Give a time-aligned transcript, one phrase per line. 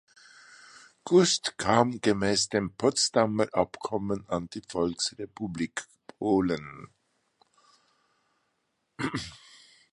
[1.03, 6.91] Gust kam gemäß dem Potsdamer Abkommen an die Volksrepublik Polen.